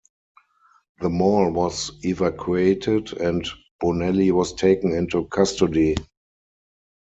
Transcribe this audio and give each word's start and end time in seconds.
The 1.01 1.11
mall 1.11 1.51
was 1.51 1.91
evacuated 2.03 3.13
and 3.19 3.45
Bonelli 3.79 4.31
was 4.31 4.53
taken 4.55 4.93
into 4.93 5.25
custody. 5.27 5.95